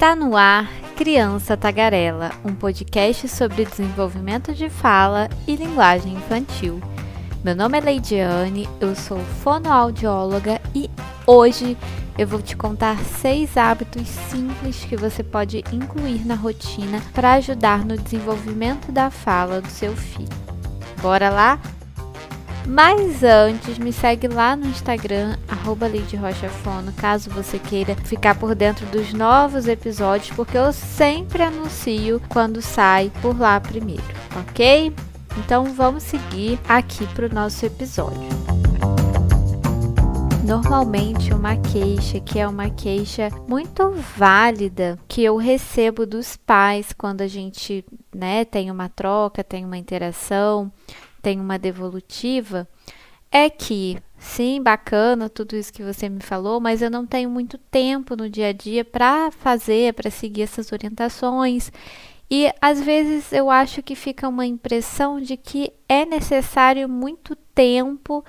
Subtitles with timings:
[0.00, 6.80] Está no ar Criança Tagarela, um podcast sobre desenvolvimento de fala e linguagem infantil.
[7.44, 10.88] Meu nome é Leidiane, eu sou fonoaudióloga e
[11.26, 11.76] hoje
[12.16, 17.84] eu vou te contar seis hábitos simples que você pode incluir na rotina para ajudar
[17.84, 20.30] no desenvolvimento da fala do seu filho.
[21.02, 21.60] Bora lá?
[22.66, 28.86] Mas antes, me segue lá no Instagram, arroba Rochafono, caso você queira ficar por dentro
[28.86, 34.02] dos novos episódios, porque eu sempre anuncio quando sai por lá primeiro,
[34.38, 34.94] ok?
[35.38, 38.28] Então vamos seguir aqui para o nosso episódio.
[40.44, 47.20] Normalmente, uma queixa que é uma queixa muito válida que eu recebo dos pais quando
[47.20, 50.72] a gente né, tem uma troca, tem uma interação,
[51.20, 52.68] tem uma devolutiva,
[53.30, 57.56] é que sim, bacana tudo isso que você me falou, mas eu não tenho muito
[57.56, 61.70] tempo no dia a dia para fazer, para seguir essas orientações.
[62.30, 68.24] E às vezes eu acho que fica uma impressão de que é necessário muito tempo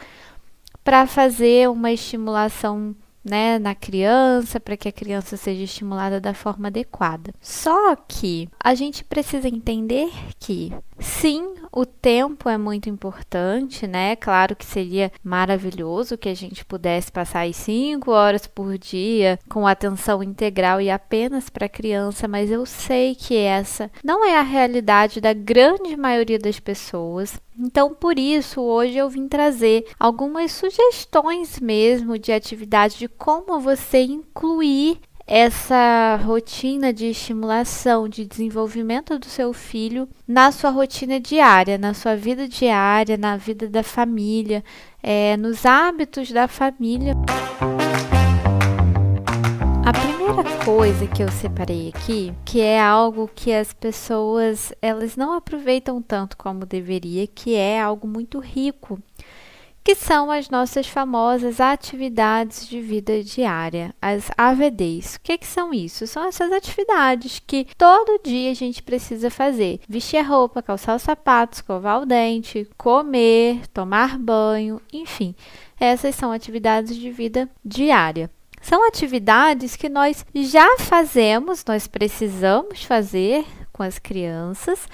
[0.83, 6.67] para fazer uma estimulação né, na criança, para que a criança seja estimulada da forma
[6.67, 7.33] adequada.
[7.39, 14.15] Só que a gente precisa entender que sim, o tempo é muito importante, né?
[14.15, 19.65] Claro que seria maravilhoso que a gente pudesse passar aí cinco horas por dia com
[19.65, 25.21] atenção integral e apenas para criança, mas eu sei que essa não é a realidade
[25.21, 27.39] da grande maioria das pessoas.
[27.57, 34.01] Então, por isso, hoje eu vim trazer algumas sugestões mesmo de atividade de como você
[34.03, 34.99] incluir
[35.33, 42.17] essa rotina de estimulação, de desenvolvimento do seu filho na sua rotina diária, na sua
[42.17, 44.61] vida diária, na vida da família,
[45.01, 47.15] é, nos hábitos da família.
[49.85, 55.31] A primeira coisa que eu separei aqui, que é algo que as pessoas elas não
[55.31, 58.99] aproveitam tanto como deveria, que é algo muito rico,
[59.83, 65.15] que são as nossas famosas atividades de vida diária, as AVDs.
[65.15, 66.05] O que, que são isso?
[66.05, 71.01] São essas atividades que todo dia a gente precisa fazer: vestir a roupa, calçar os
[71.01, 75.35] sapatos, escovar o dente, comer, tomar banho, enfim.
[75.79, 78.29] Essas são atividades de vida diária.
[78.61, 83.43] São atividades que nós já fazemos, nós precisamos fazer
[83.73, 84.87] com as crianças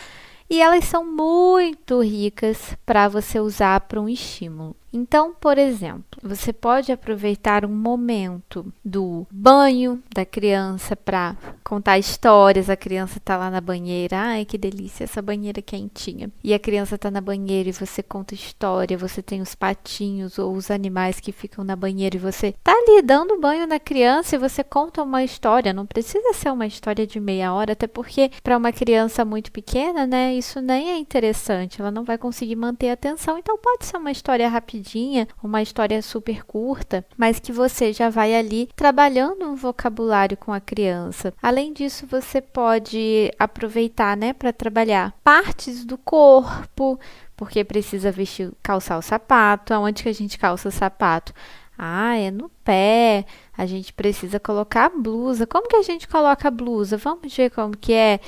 [0.50, 4.75] e elas são muito ricas para você usar para um estímulo.
[4.97, 12.68] Então, por exemplo, você pode aproveitar um momento do banho da criança para contar histórias.
[12.68, 16.31] A criança está lá na banheira, ai que delícia essa banheira quentinha.
[16.44, 18.97] E a criança está na banheira e você conta história.
[18.97, 23.03] Você tem os patinhos ou os animais que ficam na banheira e você está ali
[23.03, 25.74] dando banho na criança e você conta uma história.
[25.74, 30.07] Não precisa ser uma história de meia hora, até porque para uma criança muito pequena,
[30.07, 31.80] né, isso nem é interessante.
[31.80, 33.38] Ela não vai conseguir manter a atenção.
[33.38, 38.09] Então pode ser uma história rapidinha rapidinha, uma história super curta, mas que você já
[38.09, 41.34] vai ali trabalhando um vocabulário com a criança.
[41.42, 47.00] Além disso, você pode aproveitar, né, para trabalhar partes do corpo,
[47.36, 49.74] porque precisa vestir, calçar o sapato.
[49.74, 51.34] Aonde que a gente calça o sapato?
[51.78, 53.25] Ah, é no pé.
[53.56, 55.46] A gente precisa colocar a blusa.
[55.46, 56.98] Como que a gente coloca a blusa?
[56.98, 58.19] Vamos ver como que é.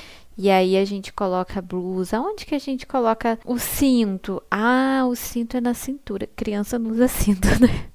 [0.42, 2.18] E aí a gente coloca a blusa.
[2.22, 4.42] Onde que a gente coloca o cinto?
[4.50, 6.30] Ah, o cinto é na cintura.
[6.34, 7.90] Criança não usa cinto, né?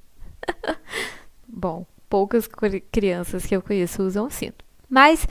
[1.48, 2.46] Bom, poucas
[2.92, 4.62] crianças que eu conheço usam cinto.
[4.90, 5.26] Mas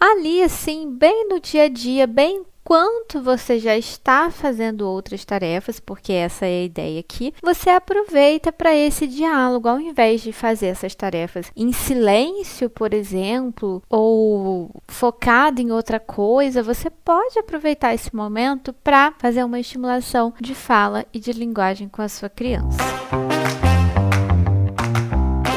[0.00, 5.78] ali, assim, bem no dia a dia, bem enquanto você já está fazendo outras tarefas,
[5.78, 10.68] porque essa é a ideia aqui, você aproveita para esse diálogo, ao invés de fazer
[10.68, 18.14] essas tarefas em silêncio, por exemplo, ou focado em outra coisa, você pode aproveitar esse
[18.14, 22.78] momento para fazer uma estimulação de fala e de linguagem com a sua criança.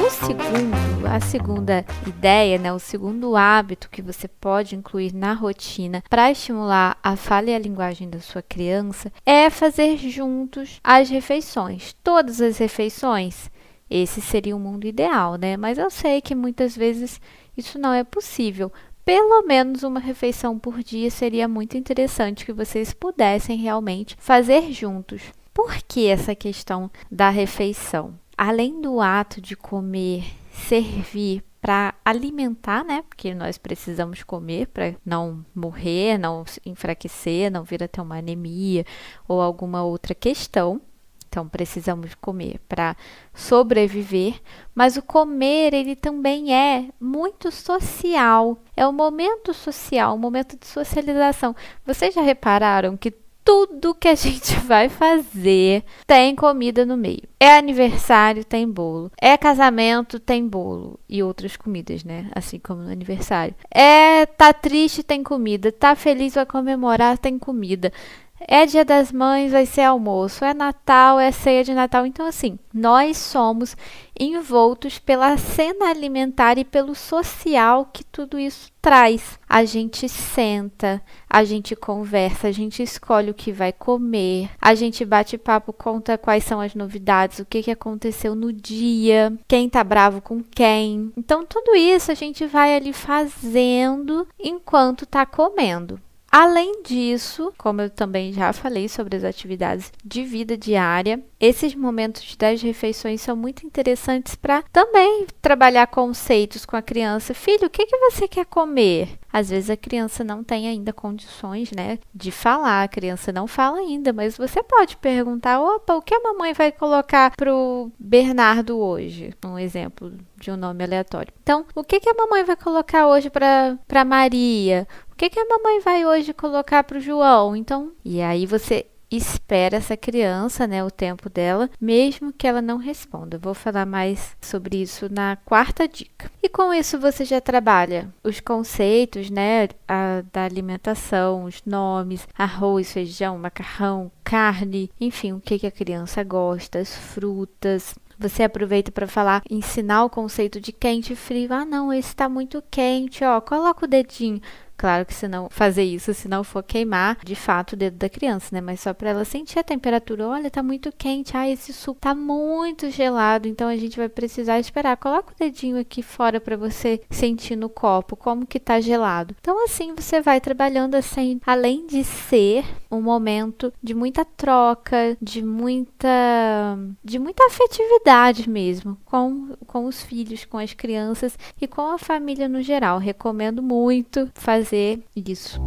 [0.04, 6.04] O segundo a segunda ideia, né, o segundo hábito que você pode incluir na rotina
[6.10, 11.96] para estimular a fala e a linguagem da sua criança é fazer juntos as refeições.
[12.04, 13.50] Todas as refeições.
[13.90, 15.56] Esse seria o mundo ideal, né?
[15.56, 17.22] Mas eu sei que muitas vezes
[17.58, 18.72] isso não é possível.
[19.08, 25.22] Pelo menos uma refeição por dia seria muito interessante que vocês pudessem realmente fazer juntos.
[25.54, 28.20] Por que essa questão da refeição?
[28.38, 33.02] Além do ato de comer servir para alimentar, né?
[33.08, 38.86] Porque nós precisamos comer para não morrer, não enfraquecer, não vir a ter uma anemia
[39.26, 40.82] ou alguma outra questão.
[41.28, 42.96] Então precisamos comer para
[43.34, 44.42] sobreviver,
[44.74, 48.58] mas o comer ele também é muito social.
[48.76, 51.56] É um momento social, um momento de socialização.
[51.86, 53.14] Vocês já repararam que
[53.48, 57.24] tudo que a gente vai fazer tem comida no meio.
[57.40, 59.10] É aniversário, tem bolo.
[59.22, 61.00] É casamento, tem bolo.
[61.08, 62.30] E outras comidas, né?
[62.36, 63.56] Assim como no aniversário.
[63.74, 65.72] É tá triste, tem comida.
[65.72, 67.94] Tá feliz, vai comemorar, tem comida.
[68.40, 70.46] É dia das mães, vai ser almoço.
[70.46, 72.06] É Natal, é ceia de Natal.
[72.06, 73.76] Então, assim, nós somos
[74.20, 79.40] envoltos pela cena alimentar e pelo social que tudo isso traz.
[79.50, 85.04] A gente senta, a gente conversa, a gente escolhe o que vai comer, a gente
[85.04, 89.84] bate papo, conta quais são as novidades, o que, que aconteceu no dia, quem tá
[89.84, 91.12] bravo com quem.
[91.18, 96.00] Então, tudo isso a gente vai ali fazendo enquanto tá comendo.
[96.32, 102.36] Além disso, como eu também já falei sobre as atividades de vida diária, esses momentos
[102.36, 107.34] das refeições são muito interessantes para também trabalhar conceitos com a criança.
[107.34, 109.18] Filho, o que, que você quer comer?
[109.32, 112.84] Às vezes a criança não tem ainda condições, né, de falar.
[112.84, 116.72] A criança não fala ainda, mas você pode perguntar: opa, o que a mamãe vai
[116.72, 119.34] colocar pro Bernardo hoje?
[119.46, 121.34] Um exemplo de um nome aleatório.
[121.42, 124.88] Então, o que, que a mamãe vai colocar hoje para Maria?
[125.18, 127.56] O que, que a mamãe vai hoje colocar para o João?
[127.56, 132.78] Então, e aí você espera essa criança, né, o tempo dela, mesmo que ela não
[132.78, 133.40] responda.
[133.40, 136.30] Vou falar mais sobre isso na quarta dica.
[136.44, 142.94] E com isso você já trabalha os conceitos, né, a, da alimentação, os nomes, arroz,
[142.94, 149.08] feijão, macarrão, carne, enfim, o que, que a criança gosta, as frutas, você aproveita para
[149.08, 151.54] falar, ensinar o conceito de quente e frio.
[151.54, 153.40] Ah, não, esse está muito quente, ó.
[153.40, 154.42] Coloca o dedinho.
[154.78, 158.08] Claro que se não fazer isso, se não for queimar de fato o dedo da
[158.08, 158.62] criança, né?
[158.62, 160.28] Mas só para ela sentir a temperatura.
[160.28, 161.36] Olha, tá muito quente.
[161.36, 163.48] Ah, esse suco tá muito gelado.
[163.48, 164.96] Então a gente vai precisar esperar.
[164.98, 169.36] Coloca o dedinho aqui fora para você sentir no copo como que tá gelado.
[169.42, 175.42] Então assim você vai trabalhando assim, além de ser um momento de muita troca, de
[175.42, 181.98] muita de muita afetividade mesmo com com os filhos, com as crianças e com a
[181.98, 183.00] família no geral.
[183.00, 185.62] Recomendo muito fazer fazer isso.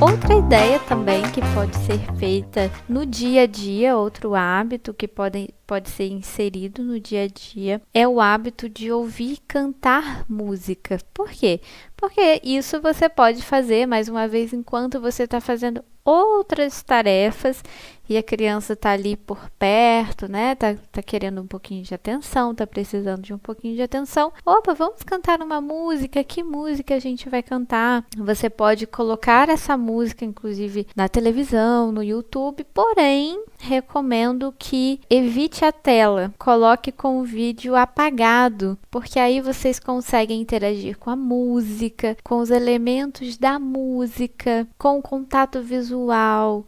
[0.00, 5.50] Outra ideia também que pode ser feita no dia a dia, outro hábito que pode,
[5.66, 10.98] pode ser inserido no dia a dia, é o hábito de ouvir cantar música.
[11.14, 11.60] Por quê?
[11.96, 17.62] Porque isso você pode fazer mais uma vez enquanto você está fazendo outras tarefas
[18.08, 20.54] e a criança tá ali por perto, né?
[20.54, 24.32] Tá, tá querendo um pouquinho de atenção, tá precisando de um pouquinho de atenção.
[24.44, 26.22] Opa, vamos cantar uma música.
[26.22, 28.04] Que música a gente vai cantar?
[28.16, 35.72] Você pode colocar essa música, inclusive, na televisão, no YouTube, porém, recomendo que evite a
[35.72, 42.38] tela, coloque com o vídeo apagado, porque aí vocês conseguem interagir com a música, com
[42.40, 45.91] os elementos da música, com o contato visual,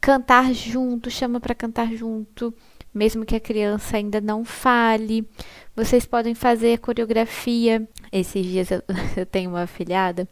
[0.01, 2.55] cantar junto, chama para cantar junto,
[2.93, 5.29] mesmo que a criança ainda não fale.
[5.75, 7.87] Vocês podem fazer coreografia.
[8.13, 8.83] Esses dias eu,
[9.17, 10.29] eu tenho uma afilhada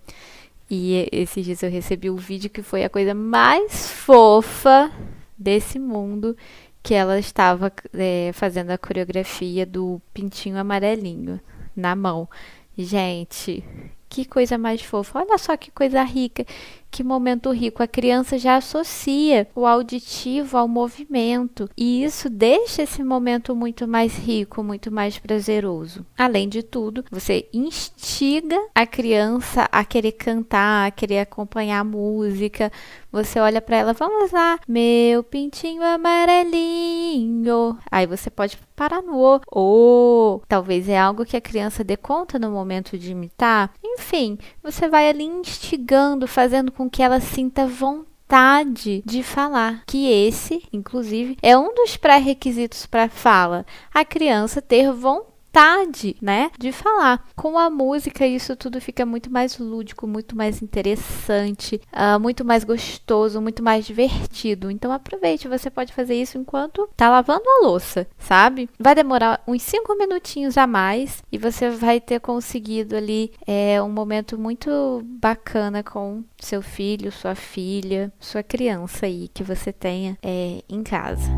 [0.74, 4.90] e esses dias eu recebi o um vídeo que foi a coisa mais fofa
[5.36, 6.34] desse mundo
[6.82, 11.38] que ela estava é, fazendo a coreografia do pintinho amarelinho
[11.76, 12.28] na mão.
[12.76, 13.62] Gente,
[14.08, 15.20] que coisa mais fofa.
[15.20, 16.44] Olha só que coisa rica
[16.92, 17.82] que momento rico.
[17.82, 24.14] A criança já associa o auditivo ao movimento e isso deixa esse momento muito mais
[24.16, 26.04] rico, muito mais prazeroso.
[26.16, 32.70] Além de tudo, você instiga a criança a querer cantar, a querer acompanhar a música.
[33.10, 37.78] Você olha para ela, vamos lá, meu pintinho amarelinho.
[37.90, 39.40] Aí você pode parar no o.
[39.50, 43.72] Ou talvez é algo que a criança dê conta no momento de imitar.
[43.82, 49.84] Enfim, você vai ali instigando, fazendo com com que ela sinta vontade de falar.
[49.86, 53.64] Que esse, inclusive, é um dos pré-requisitos para fala.
[53.94, 57.28] A criança ter vontade vontade, né, de falar.
[57.36, 62.64] Com a música, isso tudo fica muito mais lúdico, muito mais interessante, uh, muito mais
[62.64, 64.70] gostoso, muito mais divertido.
[64.70, 68.68] Então aproveite, você pode fazer isso enquanto tá lavando a louça, sabe?
[68.78, 73.90] Vai demorar uns 5 minutinhos a mais e você vai ter conseguido ali é, um
[73.90, 80.62] momento muito bacana com seu filho, sua filha, sua criança aí que você tenha é,
[80.68, 81.30] em casa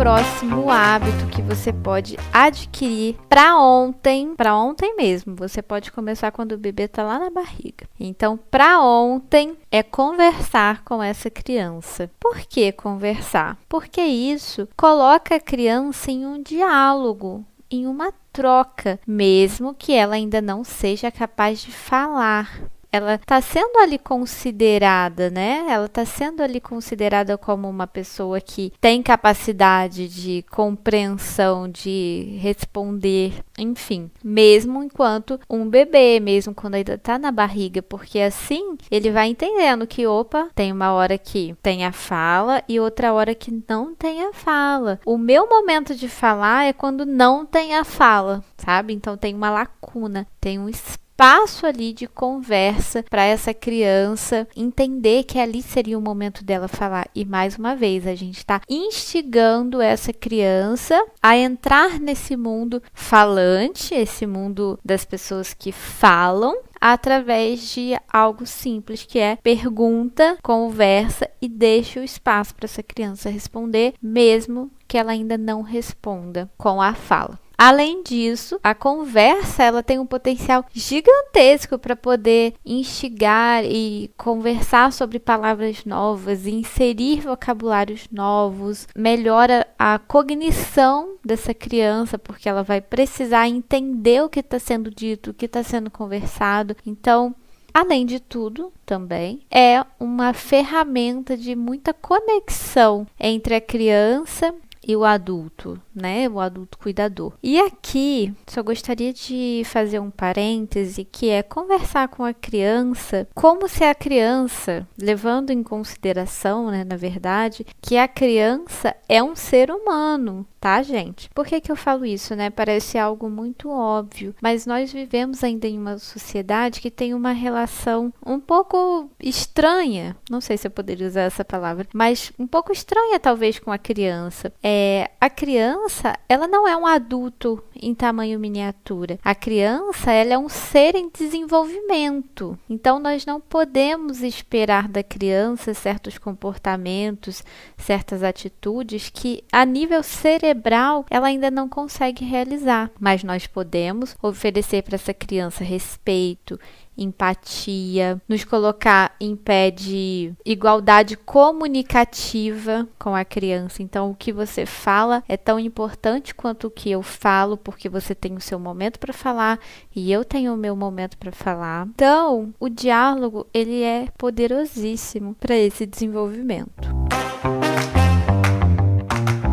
[0.00, 5.36] próximo hábito que você pode adquirir para ontem, para ontem mesmo.
[5.36, 7.86] Você pode começar quando o bebê tá lá na barriga.
[8.00, 12.10] Então, para ontem é conversar com essa criança.
[12.18, 13.58] Por que conversar?
[13.68, 20.40] Porque isso coloca a criança em um diálogo, em uma troca, mesmo que ela ainda
[20.40, 25.66] não seja capaz de falar ela está sendo ali considerada, né?
[25.68, 33.34] Ela está sendo ali considerada como uma pessoa que tem capacidade de compreensão, de responder,
[33.58, 39.28] enfim, mesmo enquanto um bebê, mesmo quando ainda está na barriga, porque assim ele vai
[39.28, 43.94] entendendo que, opa, tem uma hora que tem a fala e outra hora que não
[43.94, 44.98] tem a fala.
[45.06, 48.92] O meu momento de falar é quando não tem a fala, sabe?
[48.92, 55.24] Então tem uma lacuna, tem um espaço espaço ali de conversa para essa criança entender
[55.24, 57.10] que ali seria o momento dela falar.
[57.14, 63.94] E mais uma vez, a gente está instigando essa criança a entrar nesse mundo falante,
[63.94, 71.50] esse mundo das pessoas que falam, através de algo simples que é pergunta, conversa e
[71.50, 76.94] deixa o espaço para essa criança responder, mesmo que ela ainda não responda com a
[76.94, 77.38] fala.
[77.62, 85.18] Além disso, a conversa ela tem um potencial gigantesco para poder instigar e conversar sobre
[85.18, 94.22] palavras novas, inserir vocabulários novos, melhora a cognição dessa criança, porque ela vai precisar entender
[94.22, 96.74] o que está sendo dito, o que está sendo conversado.
[96.86, 97.34] Então,
[97.72, 104.52] Além de tudo, também é uma ferramenta de muita conexão entre a criança
[104.86, 106.28] e o adulto, né?
[106.28, 107.32] O adulto cuidador.
[107.42, 113.68] E aqui, só gostaria de fazer um parêntese que é conversar com a criança como
[113.68, 119.72] se a criança, levando em consideração, né, na verdade, que a criança é um ser
[119.72, 121.28] humano, tá, gente?
[121.34, 122.48] Por que, que eu falo isso, né?
[122.48, 128.14] Parece algo muito óbvio, mas nós vivemos ainda em uma sociedade que tem uma relação
[128.24, 133.18] um pouco estranha, não sei se eu poderia usar essa palavra, mas um pouco estranha
[133.18, 134.52] talvez com a criança.
[134.62, 139.18] É, a criança, ela não é um adulto em tamanho miniatura.
[139.24, 142.56] A criança, ela é um ser em desenvolvimento.
[142.68, 147.42] Então, nós não podemos esperar da criança certos comportamentos,
[147.76, 152.90] certas atitudes que, a nível cerebral, ela ainda não consegue realizar.
[152.98, 156.58] Mas nós podemos oferecer para essa criança respeito,
[156.96, 163.82] empatia, nos colocar em pé de igualdade comunicativa com a criança.
[163.82, 168.14] Então, o que você fala é tão importante quanto o que eu falo, porque você
[168.14, 169.58] tem o seu momento para falar
[169.94, 171.88] e eu tenho o meu momento para falar.
[171.94, 176.90] Então, o diálogo ele é poderosíssimo para esse desenvolvimento.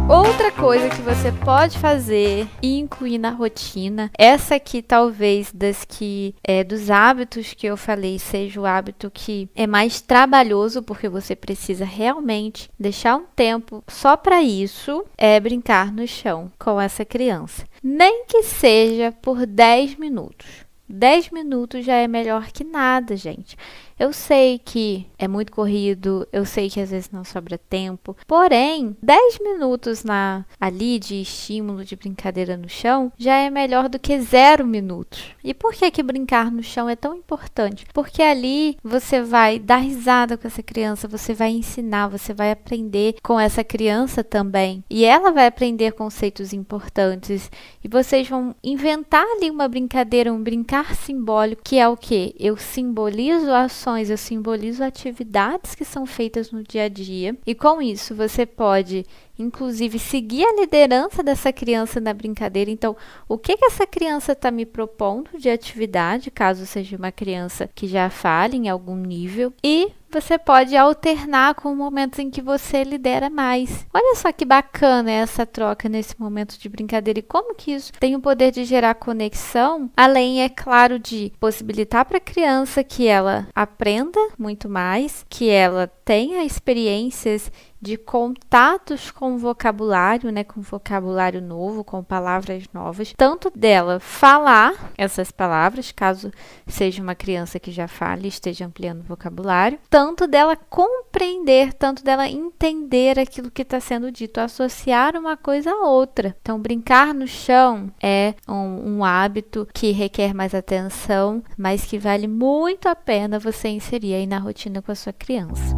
[0.10, 6.34] Outra coisa que você pode fazer e incluir na rotina, essa aqui talvez das que
[6.42, 11.36] é, dos hábitos que eu falei seja o hábito que é mais trabalhoso porque você
[11.36, 17.66] precisa realmente deixar um tempo só para isso, é brincar no chão com essa criança.
[17.84, 20.48] Nem que seja por 10 minutos.
[20.88, 23.58] 10 minutos já é melhor que nada, gente.
[24.00, 28.96] Eu sei que é muito corrido, eu sei que às vezes não sobra tempo, porém,
[29.02, 34.20] 10 minutos na ali de estímulo de brincadeira no chão já é melhor do que
[34.22, 35.24] zero minutos.
[35.44, 37.86] E por que que brincar no chão é tão importante?
[37.92, 43.16] Porque ali você vai dar risada com essa criança, você vai ensinar, você vai aprender
[43.24, 44.84] com essa criança também.
[44.90, 47.50] E ela vai aprender conceitos importantes
[47.84, 52.36] e vocês vão inventar ali uma brincadeira, um brincar simbólico, que é o que?
[52.38, 57.38] Eu simbolizo a ações, eu simbolizo atividades que são feitas no dia a dia.
[57.46, 59.06] E com isso, você pode,
[59.40, 62.70] inclusive, seguir a liderança dessa criança na brincadeira.
[62.70, 62.98] Então,
[63.30, 67.88] o que, que essa criança está me propondo de atividade, caso seja uma criança que
[67.88, 69.90] já fale em algum nível, e
[70.22, 73.86] você pode alternar com momentos em que você lidera mais.
[73.94, 78.16] Olha só que bacana essa troca nesse momento de brincadeira e como que isso tem
[78.16, 83.48] o poder de gerar conexão, além, é claro, de possibilitar para a criança que ela
[83.54, 87.52] aprenda muito mais, que ela tenha experiências
[87.88, 95.32] de contatos com vocabulário, né, com vocabulário novo, com palavras novas, tanto dela falar essas
[95.32, 96.32] palavras, caso
[96.68, 102.28] seja uma criança que já fale esteja ampliando o vocabulário, tanto dela compreender, tanto dela
[102.28, 106.36] entender aquilo que está sendo dito, associar uma coisa a outra.
[106.42, 112.28] Então, brincar no chão é um, um hábito que requer mais atenção, mas que vale
[112.28, 115.76] muito a pena você inserir aí na rotina com a sua criança.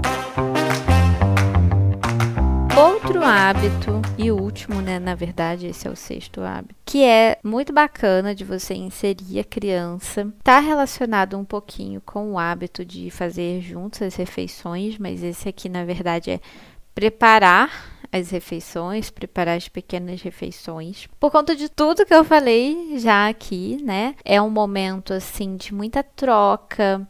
[3.09, 4.99] Outro hábito, e o último, né?
[4.99, 9.43] Na verdade, esse é o sexto hábito, que é muito bacana de você inserir a
[9.43, 10.31] criança.
[10.43, 15.67] Tá relacionado um pouquinho com o hábito de fazer juntos as refeições, mas esse aqui,
[15.67, 16.39] na verdade, é
[16.93, 21.07] preparar as refeições, preparar as pequenas refeições.
[21.19, 24.13] Por conta de tudo que eu falei já aqui, né?
[24.23, 27.07] É um momento assim de muita troca,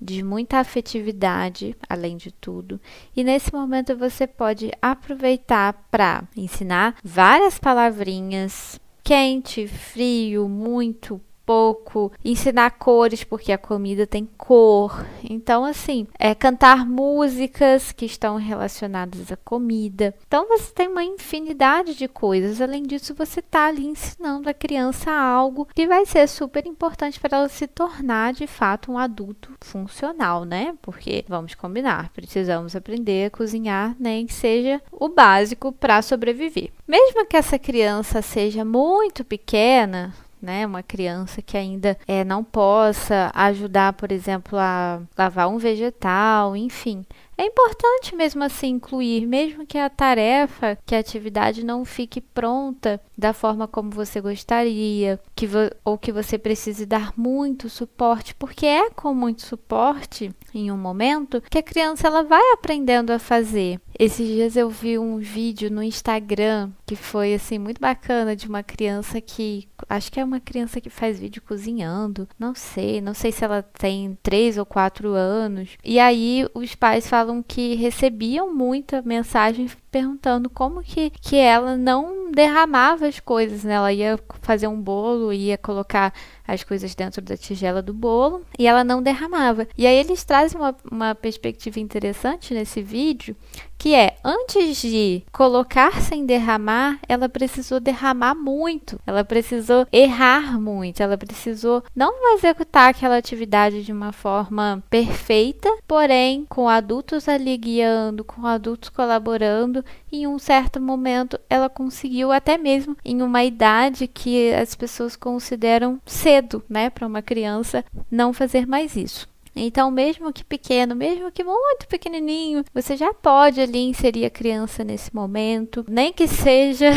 [0.00, 2.80] de muita afetividade, além de tudo.
[3.16, 12.72] E nesse momento você pode aproveitar para ensinar várias palavrinhas quente, frio, muito, pouco, ensinar
[12.72, 15.06] cores, porque a comida tem cor.
[15.24, 20.14] Então, assim, é cantar músicas que estão relacionadas à comida.
[20.26, 22.60] Então, você tem uma infinidade de coisas.
[22.60, 27.38] Além disso, você está ali ensinando a criança algo que vai ser super importante para
[27.38, 30.74] ela se tornar de fato um adulto funcional, né?
[30.82, 36.70] Porque vamos combinar, precisamos aprender a cozinhar, nem que seja o básico para sobreviver.
[36.86, 40.66] Mesmo que essa criança seja muito pequena, né?
[40.66, 47.04] Uma criança que ainda é, não possa ajudar, por exemplo, a lavar um vegetal, enfim.
[47.38, 53.00] É importante mesmo assim incluir, mesmo que a tarefa, que a atividade não fique pronta
[53.16, 55.48] da forma como você gostaria, que
[55.84, 61.40] ou que você precise dar muito suporte, porque é com muito suporte em um momento
[61.48, 63.80] que a criança ela vai aprendendo a fazer.
[63.96, 68.64] Esses dias eu vi um vídeo no Instagram que foi assim muito bacana de uma
[68.64, 73.30] criança que acho que é uma criança que faz vídeo cozinhando, não sei, não sei
[73.30, 75.76] se ela tem três ou quatro anos.
[75.84, 82.30] E aí os pais falam que recebiam muita mensagem perguntando como que, que ela não
[82.30, 83.74] derramava as coisas, né?
[83.74, 86.12] Ela ia fazer um bolo, ia colocar
[86.48, 89.68] as coisas dentro da tigela do bolo e ela não derramava.
[89.76, 93.36] E aí eles trazem uma, uma perspectiva interessante nesse vídeo,
[93.78, 101.00] que é antes de colocar sem derramar, ela precisou derramar muito, ela precisou errar muito,
[101.00, 108.24] ela precisou não executar aquela atividade de uma forma perfeita, porém com adultos ali guiando,
[108.24, 114.52] com adultos colaborando, em um certo momento ela conseguiu até mesmo em uma idade que
[114.54, 116.37] as pessoas consideram cedo,
[116.68, 119.28] né, para uma criança não fazer mais isso.
[119.54, 124.84] Então, mesmo que pequeno, mesmo que muito pequenininho, você já pode ali inserir a criança
[124.84, 126.90] nesse momento, nem que seja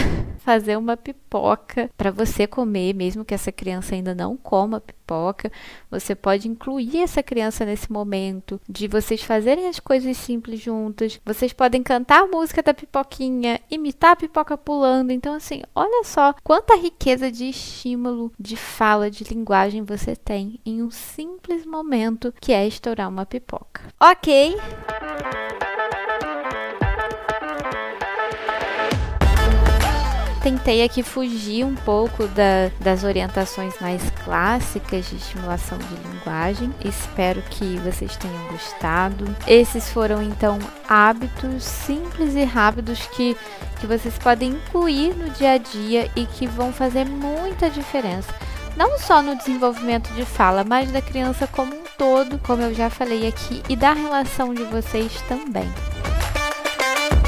[0.44, 5.52] fazer uma pipoca para você comer, mesmo que essa criança ainda não coma pipoca.
[5.90, 11.20] Você pode incluir essa criança nesse momento de vocês fazerem as coisas simples juntas.
[11.26, 15.12] Vocês podem cantar a música da pipoquinha, imitar a pipoca pulando.
[15.12, 20.82] Então, assim, olha só quanta riqueza de estímulo, de fala, de linguagem você tem em
[20.82, 23.82] um simples momento que é estourar uma pipoca.
[24.00, 24.56] Ok?
[30.42, 36.74] Tentei aqui fugir um pouco da, das orientações mais clássicas de estimulação de linguagem.
[36.84, 39.36] Espero que vocês tenham gostado.
[39.48, 43.38] Esses foram então hábitos simples e rápidos que,
[43.80, 48.34] que vocês podem incluir no dia a dia e que vão fazer muita diferença.
[48.76, 52.90] Não só no desenvolvimento de fala, mas da criança como um todo, como eu já
[52.90, 55.70] falei aqui, e da relação de vocês também.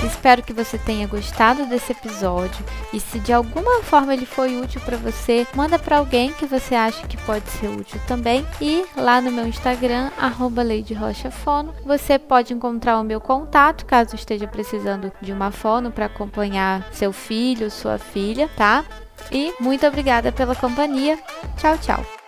[0.05, 4.81] Espero que você tenha gostado desse episódio e se de alguma forma ele foi útil
[4.81, 8.45] para você, manda para alguém que você acha que pode ser útil também.
[8.61, 10.11] E lá no meu Instagram
[10.55, 16.85] @ladyrochafono, você pode encontrar o meu contato caso esteja precisando de uma fono para acompanhar
[16.91, 18.83] seu filho, sua filha, tá?
[19.31, 21.17] E muito obrigada pela companhia.
[21.57, 22.22] Tchau, tchau.